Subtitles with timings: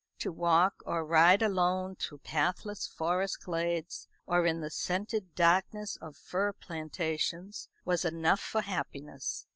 [0.21, 6.17] To walk or ride alone through pathless forest glades, or in the scented darkness of
[6.17, 9.45] fir plantations, was enough for happiness.